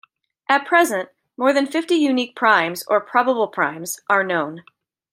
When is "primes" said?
2.35-2.83, 3.49-3.99